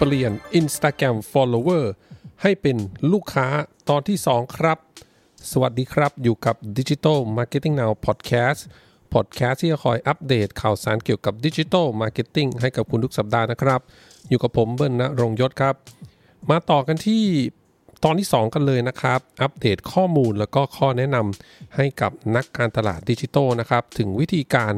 [0.00, 1.84] เปลี่ยน Instagram Follower
[2.42, 2.76] ให้เป็น
[3.12, 3.46] ลูกค้า
[3.88, 4.78] ตอนที่ 2 ครับ
[5.50, 8.60] สวัสดีครับอยู่กับ Digital Marketing Now Podcast
[9.14, 13.80] Podcast ที่จะคอยอัปเดตข่าวสารเกี่ยวกับ Digital Marketing ให้กับคุณทุกสัปดาห์นะครับ
[14.28, 15.74] อยู่กับผมเบิ้ลนะรงยศครับ
[16.50, 17.24] มาต่อกันที่
[18.04, 24.74] ตอนที่ 2 กันเลยนะครับ อัปเดตข้อมูลแล้วก็ข้อแนะนำให้กับนักการตลาดดิจิทัลนะครับ ถึงวิธีการ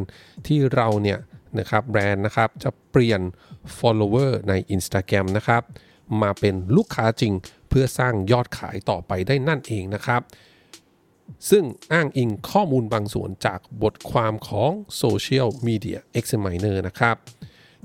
[0.46, 1.18] ที่เราเนี่ย
[1.58, 3.20] นะครับแบรนด์นะครับจะเปลี่ยน
[3.78, 5.62] follower ใน Instagram นะครับ
[6.22, 7.32] มาเป็นลูกค้าจริง
[7.68, 10.22] เพื่อสร้างยอดขายต่อไปได้นั่นเองนะครับ
[11.50, 14.70] ซึ่งอ้างอิงข้อมูลบางส่วนจากบทความของ
[15.02, 17.16] Social Media Examiner นะครับ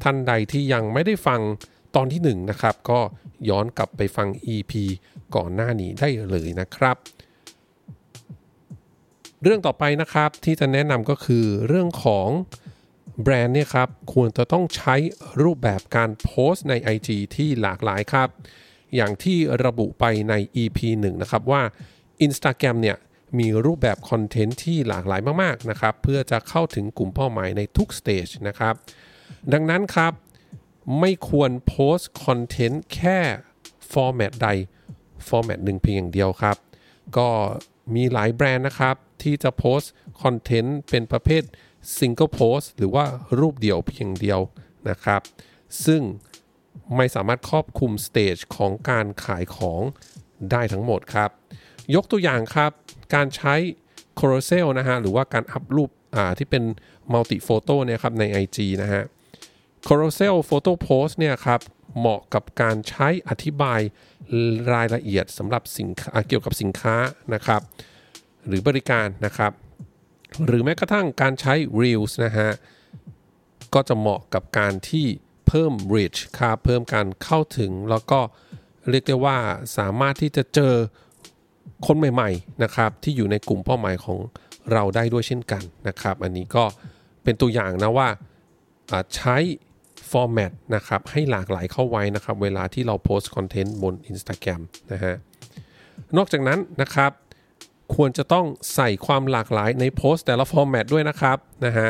[0.04, 1.42] ท่านใดที่ยังไม่ได้ฟัง
[1.96, 3.00] ตอนที่1นนะครับก็
[3.50, 4.74] ย้อนกลับไปฟัง EP
[5.36, 6.98] ก่อนหน้านี้ได้เลยนะครับ
[9.44, 12.28] เรื่องต่อไปนะครับที่จะแนะนำก็คือเรื่องของ
[13.22, 14.96] แบรนด์เนี่ยครับควรจะต้องใช้
[15.44, 18.30] รูปแบบการโพสต์ใน IG ที่หลากหลายครับ
[18.96, 21.62] อย่างที่ระบุไปใน EP 1 นะครับว่า
[22.26, 22.98] Instagram เนี่ย
[23.40, 28.74] มีรูปแบบคอนเทนต์ที่หลากหลายมากๆนะครับเพื่อจะเข้าถึงกลุ่มเป้าหมายในทุก stage นะครับ
[29.54, 30.14] ดังนั้นครับ
[31.00, 33.20] ไม่ควรโพสต์คอนเทนต์แค่
[33.92, 34.48] format ใด
[35.28, 36.58] format หนึ่งเพียงอย่างเดียวครับ
[37.18, 37.30] ก็
[37.96, 39.92] มีหลายแบรนด์นะครับที่จะโพสต์
[40.24, 41.44] คอนเทนต์เป็นประเภท
[41.98, 43.06] Single Post หรือว่า
[43.40, 44.40] รูปเดียวเพียงเดียว
[44.90, 45.22] นะครับ
[45.86, 46.02] ซึ่ง
[46.96, 49.82] ไม่สามารถครอบคลุม stage ของการขายของ
[50.52, 51.30] ได้ทั้งหมดครับ
[51.96, 52.72] ยกตัวอย่างครับ
[53.16, 53.56] การใช้
[54.20, 55.90] carousel นะฮะ หรือว่าการอัพรูป
[56.38, 56.64] ที่เป็น
[57.14, 59.04] Multi Photo เนี่ยครับใน IG นะฮะ
[59.88, 61.60] c o r o s e l Photo Post เนี่ยครับ
[61.98, 63.80] เหมาะกับการใช้อธิบาย
[64.74, 66.96] รายละเอียดสำหรับสินค้าเกี่ยวกับสินค้า
[67.34, 67.62] นะครับ
[68.48, 69.52] หรือบริการนะครับ
[70.46, 72.52] หรือแม้กระทั่งการใช้ Reels นะฮะ
[73.74, 75.06] ก็จะเหมาะกับการที่
[75.48, 78.20] เพิ่ม reach ครับเพิ่มการเข้าถึงแล้วก็
[78.90, 79.38] เรียกได้ว่า
[79.78, 80.74] สามารถที่จะเจอ
[81.88, 84.18] คนใหม่ๆนะครับที่อยู่ในกลุ่มเป้าหมายของ
[84.74, 86.64] เราได้ด้วยเช่นกันนะครับ อันนี้ก็
[87.24, 88.10] เป็นตัวอย่างนะว่า
[89.16, 89.38] ใช้
[90.12, 94.62] format นะครับให้หลากหลายเข้าไว้นะครับ เวลาที่เราโพสต์คอนเทนต์บน Instagram
[94.92, 95.16] นะฮะ
[96.18, 97.12] นอกจากนั้นนะครับ
[97.96, 101.90] ควรจะต้องใส่ความหลากหลายในโพสต์แต่ละ format ด้วยนะครับนะฮะ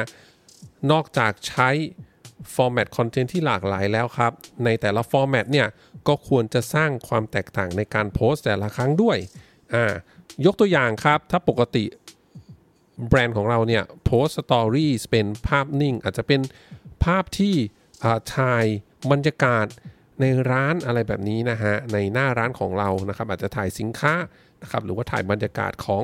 [0.91, 1.69] นอกจากใช้
[2.55, 4.31] format คอนเทนต์ที่หลากหลายแล้วครับ
[4.65, 5.67] ในแต่ละ format เนี่ย
[6.07, 9.17] ก็ควรจะสร้างความแตกต่างในการโพสต์แต่ละครั้งด้วย
[9.73, 9.93] อ่า
[10.45, 11.85] ยกตัวอย่างครับ ถ้าปกติ
[13.07, 16.41] แบรนด์ของเราเนี่ยโพสต์ story เป็นภาพนิ่ง อาจจะเป็น
[17.03, 17.55] ภาพที่
[18.35, 18.65] ถ่าย
[19.11, 19.65] บรรยากาศ
[20.21, 24.13] ในร้านอะไรแบบนี้นะฮะในหน้าร้านของเรานะครับอาจจะถ่ายสินค้า
[24.61, 26.03] นะครับหรือว่าถ่ายบรรยากาศของ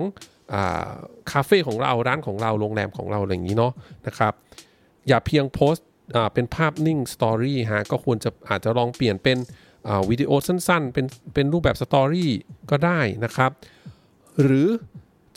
[1.32, 3.74] คาเฟ่ของเราร้านของเราโรงแรมของเราอะไรอย่างนี้เนาะ
[4.08, 4.34] นะครับ
[5.08, 5.88] อย่าเพียงโพสต์
[6.34, 9.38] เป็นภาพนิ่ง story ฮะก็ควรจะอาจจะลองเปลี่ยนเป็น
[10.10, 12.32] วิดีโอสั้นๆ เป็นเป็นรูปแบบ story
[12.72, 13.52] ก็ได้นะครับ
[14.42, 14.70] หรือ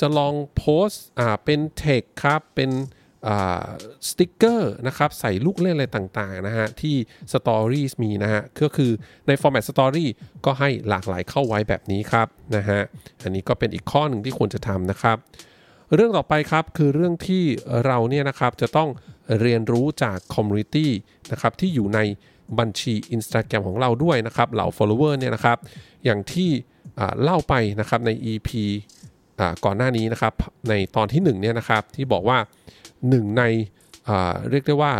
[0.00, 1.04] จะลองโพสต์
[1.44, 2.70] เป็นเทคครับเป็น
[4.08, 6.96] สติ๊กเกอร์นะครับใส่ลูกเล่นอะไรต่างๆนะฮะที่
[7.32, 8.90] story มีนะฮะก็คือ
[9.26, 10.08] ใน format story
[10.44, 12.26] ก็ให้หลากหลายเข้าไว้แบบนี้ครับ
[12.56, 12.80] นะฮะ
[13.22, 15.16] อันนี้ก็เป็นอีกข้อหนึ่งที่ควรจะทำนะครับ
[15.94, 17.42] เรื่องต่อไปครับคือเรื่องที่
[17.86, 18.88] เราเนี่ยนะครับจะต้อง
[19.40, 20.90] เรียนรู้จาก community
[21.32, 22.00] นะครับที่อยู่ใน
[22.58, 25.58] บัญชี Instagram ของเราด้วยนะครับเหล่า follower เนี่ยนะครับ
[26.04, 26.50] อย่างที่
[27.22, 28.50] เล่าไปนะครับใน EP
[29.64, 30.32] ก่อนหน้านี้นะครับ
[30.68, 32.38] ในตอนที่1เนี่ยนะครับที่บอกว่า
[33.08, 33.42] หนึ่งใน
[34.50, 34.92] เรียกได้ว่า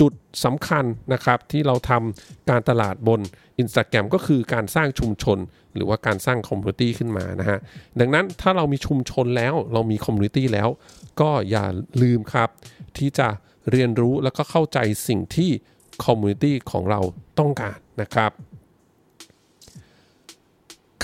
[0.00, 0.12] จุด
[0.44, 3.20] สำคัญนะครับที่เราทำการตลาดบน
[3.62, 5.38] Instagram ก็คือการสร้างชุมชน
[5.74, 7.58] หรือว่าการสร้าง community ขึ้นมานะฮะ
[8.00, 10.68] ดังนั้นถ้าเรามีชุมชนแล้วเรามี community แล้ว
[11.20, 11.66] ก็อย่า
[12.02, 12.48] ลืมครับ
[12.98, 13.28] ที่จะ
[13.70, 14.78] เรียนรู้แล้วก็เข้าใจ
[15.08, 15.50] สิ่งที่
[16.04, 17.00] community ของเรา
[17.38, 18.30] ต้องการนะครับ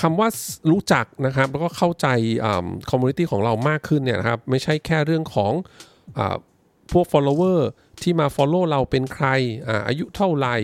[0.07, 0.29] คำว่า
[0.71, 2.07] รู้จักนะครับ แล้วก็เข้าใจ
[2.91, 5.53] community ของเรามากขึ้นเนี่ยนะครับ ไม่ใช่แค่เรื่องของ
[6.93, 7.61] พวก follower
[8.03, 9.27] ที่มา follow เราเป็นใคร
[9.69, 10.56] อาอายุเท่าไหร่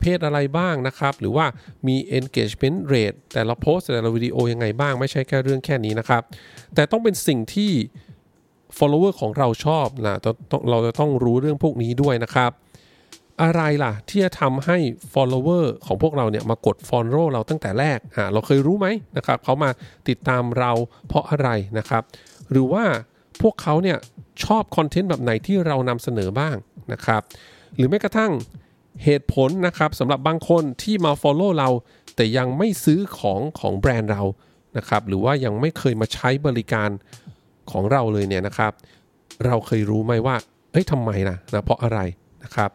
[0.00, 1.46] เพศอะไรบ้างนะครับ หรือว่า
[1.86, 6.22] มี engagement rate แต่ละโพสต์แต่ละวิดีโอยังไงบ้าง ไม่ใช่แค่เรื่องแค่นี้นะครับ
[6.74, 7.72] แต่ต้องเป็นสิ่งที่
[8.78, 10.16] follower ของเราชอบนะ
[10.70, 12.52] เราจะต้องรู้เรื่องพวกนี้ด้วยนะครับ
[13.42, 14.76] อะไรล่ะ ที่จะทำให้
[15.14, 18.86] follower ของพวกเราเนี่ยมากด follow เราตั้งแต่แรกอ่าเราเคยรู้ไหม
[19.16, 19.70] นะครับเขามา
[20.08, 20.72] ติดตามเรา
[21.08, 21.48] เพราะอะไร
[21.78, 22.02] นะครับ
[22.50, 22.84] หรือว่า
[23.42, 23.98] พวกเขาเนี่ย
[24.44, 26.56] ชอบคอนเทนต์แบบไหนที่เรานำเสนอบ้าง
[26.92, 27.22] นะครับ
[27.76, 28.32] หรือแม้กระทั่ง
[29.04, 31.68] เหตุผลนะครับสำหรับบางคนที่มา Follow เรา
[32.16, 34.22] แต่ยังไม่ซื้อของของแบรนด์เรา
[34.78, 36.90] นะครับหรือว่ายังไม่เคยมาใช้บริการ
[37.70, 38.72] ของเราเลยเนี่ยนะครับ
[39.46, 40.36] เราเคยรู้ไหมว่า
[40.72, 42.00] เอ้ยทำไมนะนะเพราะอะไร
[42.44, 42.70] นะครับ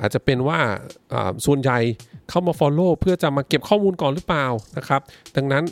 [0.00, 0.58] อาจจะเป็นว่า
[1.46, 1.78] ส่วนใหญ่
[2.30, 4.46] เข้ามา Follow เพื่อจะมาเก็บข้อมูลก่อนหรือเปล่า
[4.78, 5.00] นะครับ
[5.36, 5.64] ดังนั้น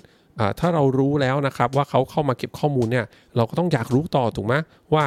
[0.60, 3.06] ถ้าเรารู้แล้วนะครับว่าเขาเข้ามาเก็บข้อมูลเนี่ย
[3.36, 4.54] เราก็ต้องอยากรู้ต่อถูกไหม
[4.94, 5.04] ว่า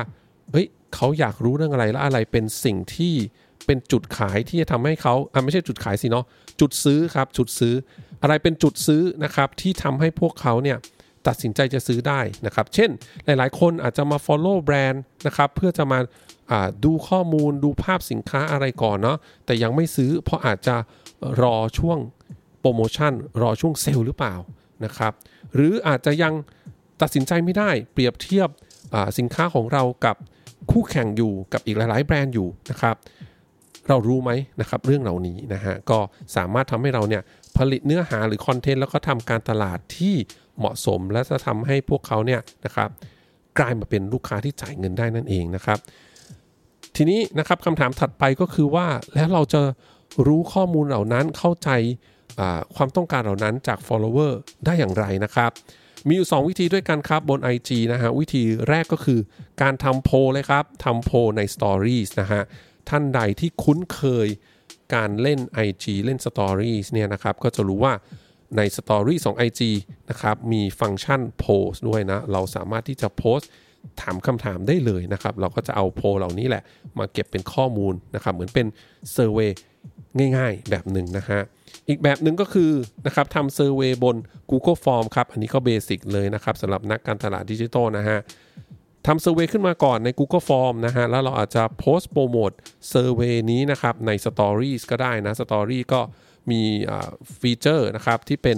[0.52, 3.14] เฮ้ยเขาอยากรู้เรื่องอะไรและอะไรเป็นสิ่งที่
[3.66, 6.26] เป็นจุดขายที่จะทำให้เขาอ่าไม่ใช่จุดขายสิเนาะ
[6.60, 7.74] จุดซื้อครับจุดซื้อ
[8.22, 10.78] อะไรเป็นจุดซื้อนะครับที่ทำให้พวกเขาเนี่ย
[11.28, 12.90] ตัดสินใจจะซื้อได้นะครับ เช่น
[13.26, 16.00] หลายๆ คนอาจจะมา follow แบรนด์นะครับเพื่อจะมา
[16.86, 20.76] ดูข้อมูลดูภาพสินค้าอะไรก่อนเนาะแต่ยังไม่ซื้อเพราะอาจจะ
[21.42, 21.98] รอช่วง
[22.60, 24.36] โปรโมชั่น รอช่วงเซลล์หรือเปล่า
[24.86, 25.14] นะครับ
[25.56, 26.34] หรืออาจจะยัง
[27.02, 28.50] ตัดสินใจไม่ได้เปรียบเทียบ
[29.18, 30.16] สินค้าของเรากับ
[30.72, 32.96] คู่แข่งอยู่กับอีกหลาย ๆ แบรนด์อยู่นะครับ
[33.88, 36.00] เรารู้ไหมนะครับเรื่องเหล่านี้นะฮะก็
[36.36, 37.24] สามารถทำให้เราเนี่ย
[37.58, 40.16] ผลิตเนื้อหาหรือคอนเทนต์แล้วก็ทำการตลาดที่
[40.60, 42.90] เหมาะสม และจะทำให้พวกเขาเนี่ยนะครับ
[43.60, 45.80] กลายมาเป็นลูกค้าที่จ่ายเงินได้นั่นเองนะครับ
[46.98, 49.62] ทีนี้นะครับคำถามถัดไปก็คือว่าแล้วเราจะ
[50.28, 51.70] รู้ข้อมูลเหล่านั้นเข้าใจ
[52.76, 54.32] ความต้องการเหล่านั้นจาก follower
[54.66, 55.52] ได้อย่างไรนะครับ
[56.08, 59.20] มีอยู่ 2 วิธีด้วยกันครับบน IG นะฮะวิธีแรกก็คือ
[59.62, 62.44] การทำโพลเลยครับทำโพลใน Stories นะฮะ
[62.90, 64.28] ท่านใดที่คุ้นเคย
[64.96, 67.94] การเล่น IG เล่น Stories เนี่ยนะครับก็จะรู้ว่า
[68.58, 69.62] ใน Stories ของ IG
[70.10, 73.40] นะครับมีฟังก์ชันโพสด้วยนะ เราสามารถที่จะโพส
[74.02, 76.64] ถามคำถามได้เลยนะครับ เราก็จะเอาโพลเหล่านี้แหละ
[77.00, 78.68] มาเก็บเป็นข้อมูลนะครับ เหมือนเป็น
[79.14, 79.52] เซอร์เวย
[80.38, 81.42] ง่ายๆ แบบหนึ่งนะฮะ
[81.90, 82.72] อีกแบบหนึ่งก็คือ
[83.06, 84.16] นะครับทำ survey บน
[84.52, 88.20] Google Form ครับ อันนี้ก็ basic เลยนะครับสำหรับนักการตลาดดิจิทัลนะฮะ
[89.08, 92.52] ทำ survey ขึ้นมาก่อนใน Google Form นะฮะ แล้วเราอาจจะโพสต์โปรโมท
[92.90, 96.02] survey นี้นะครับใน Stories ก็ได้นะ Story ก็
[96.52, 96.62] มี
[97.40, 98.58] feature นะครับที่เป็น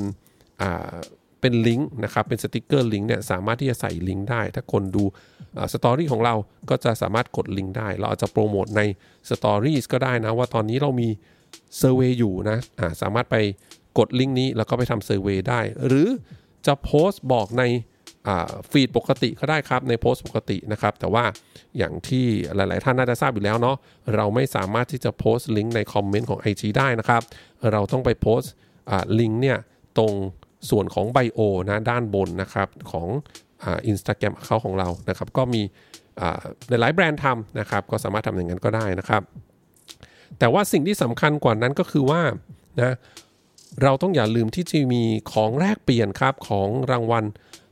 [1.41, 5.03] เป็นลิงก์นะครับเป็นสติกเกอร์ลิงก์เนี่ยสามารถที่จะใส่ลิงก์ได้ ถ้าคนดู
[5.73, 6.35] story ของเรา
[6.69, 8.81] ก็จะสามารถกดลิงก์ได้ เราอาจจะโปรโมทใน
[9.29, 11.09] story ก็ได้นะว่าตอนนี้เรามี
[11.77, 13.35] survey อยู่นะสามารถไป
[13.99, 16.07] กดลิงก์นี้แล้วก็ไปทำ survey ได้ หรือ
[16.65, 17.63] จะโพสต์บอกใน
[18.71, 21.25] feed ปกติก็ได้ครับในโพสต์ปกตินะครับ แต่ว่า
[21.77, 22.25] อย่างที่
[22.55, 23.75] หลาย ๆ ท่านน่าจะทราบอยู่แล้วเนาะ
[24.15, 27.21] เราไม่สามารถที่จะโพสต์ลิงก์ใน comment ของ IG ได้นะครับ
[27.71, 28.51] เราต้องไปโพสต์
[29.19, 29.57] ลิงก์เนี่ย
[29.97, 30.13] ตรง
[30.69, 33.07] ส่วนของ bio นะด้านบนนะครับของ
[33.87, 35.61] อินสตาแกรมเขาของเรานะครับก็มี
[36.69, 39.21] หลายๆแบรนด์ทำนะครับก็สามารถทำอย่างนั้นก็ได้นะครับ
[40.39, 42.21] แต่ว่าสิ่งที่สำคัญกว่านั้นก็คือว่า
[42.81, 42.95] นะ
[43.83, 47.25] เราต้องอย่าลืมที่จะมีของแลกเปลี่ยนครับของรางวัล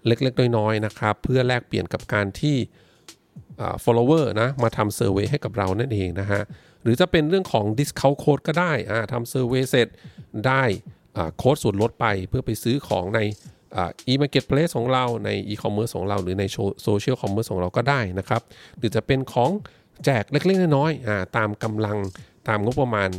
[0.08, 2.58] เล็กๆ น้อยๆนะครับ เพื่อแลกเปลี่ยนกับการที่
[3.84, 6.42] follower นะมาทำเซอร์เวยให้กับเรานั่นเองนะฮะ
[6.82, 8.72] หรือจะเป็นเรื่องของ discount code ก็ได้
[9.12, 9.88] ทำเซอร์เวยเสร็จ
[10.48, 10.64] ได้
[11.38, 13.20] โค้ดส่วนลดไปเพื่อไปซื้อของใน
[14.12, 16.44] e-marketplace ของเราใน e-commerce ของเราหรือใน
[16.88, 18.42] social commerce ของเราก็ได้นะครับ
[18.78, 19.52] หรือจะเป็นของ
[20.06, 21.98] แจกเล็ก ๆ น้อยๆตามกำลัง
[22.48, 23.10] ตามงบประมาณ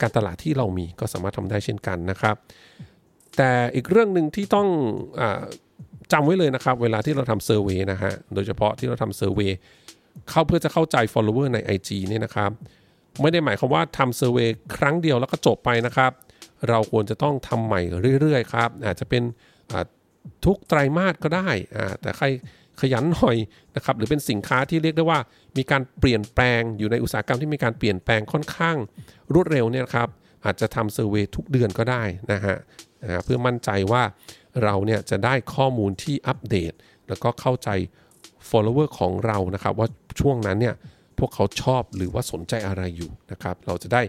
[0.00, 2.36] การตลาดที่เรามีก็สามารถทำได้เช่นกันนะครับ
[3.36, 4.68] แต่อีกเรื่องหนึ่งที่ต้อง
[5.20, 5.22] อ
[6.12, 9.52] จำไว้เลยนะครับ เวลาที่เราทำเซอร์เวยนะฮะโดยเฉพาะที่เราทำเซอร์เวย
[10.30, 12.50] เข้าเพื่อจะเข้าใจ follower ใน IG เนี่ยนะครับ
[13.20, 16.12] ไม่ได้หมายความว่าทำเซอร์เวยครั้งเดียวแล้วก็จบไปนะครับ
[16.68, 17.80] เราควรจะต้องทำใหม่
[18.20, 19.22] เรื่อยๆครับ อาจจะเป็น
[20.44, 21.48] ทุกไตรมาสก็ได้
[22.02, 22.26] แต่ใคร
[22.80, 23.36] ขยันหน่อย
[23.76, 25.18] นะครับหรือเป็นสินค้าที่เรียกได้ว่า
[25.56, 28.76] มีการเปลี่ยนแปลงอยู่ในอุตสาหกรรมที่มีการเปลี่ยนแปลงค่อนข้าง
[29.32, 30.08] รวดเร็วเนี่ยครับ
[30.44, 32.56] อาจจะทำเซอร์เวยทุกเดือนก็ได้นะฮะ
[33.24, 34.02] เพื่อมั่นใจว่า
[34.62, 36.72] เราเนี่ยจะได้ข้อมูลที่อัปเดต
[37.08, 37.68] แล้วก็เข้าใจ
[38.48, 39.88] follower ของเรานะครับว่า
[40.20, 40.74] ช่วงนั้นเนี่ย
[41.18, 44.02] พวกเขาชอบหรือว่าสนใจอะไรอยู่นะครับ เราจะได้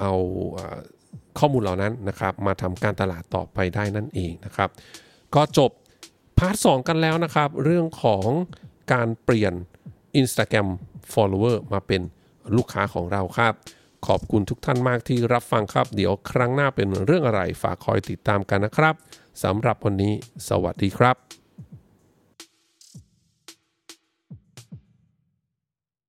[0.00, 0.12] เอา
[1.38, 4.68] ข้อมูลเหล่านั้นนะครับมาทำการตลาดต่อไปได้นั่นเองนะครับ
[5.34, 5.70] ก็จบ
[6.38, 8.26] parts กันแล้วนะครับ เรื่องของ
[8.92, 9.54] การเปลี่ยน
[10.20, 10.68] Instagram
[11.12, 12.02] follower มาเป็น
[12.56, 13.54] ลูกค้าของเราครับ
[14.06, 18.94] ขอบคุณทุกท่านมากที่รับฟังครับ เดี๋ยวครั้งหน้าเป็นเรื่องอะไรฝากคอยติดตามกันนะครับ
[19.42, 20.12] สำหรับวันนี้
[20.48, 21.41] สวัสดีครับ